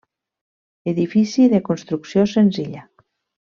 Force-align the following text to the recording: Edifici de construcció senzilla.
Edifici 0.93 1.47
de 1.53 1.61
construcció 1.69 2.27
senzilla. 2.35 2.87